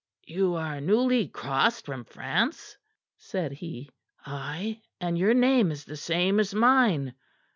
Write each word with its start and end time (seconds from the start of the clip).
"You 0.25 0.55
are 0.55 0.81
newly 0.81 1.27
crossed 1.27 1.85
from 1.85 2.05
France?" 2.05 2.75
said 3.19 3.51
he. 3.51 3.91
"Ay, 4.25 4.81
and 4.99 5.15
your 5.15 5.35
name 5.35 5.69
is 5.69 5.85
the 5.85 5.95
same 5.95 6.39
as 6.39 6.55
mine. 6.55 7.13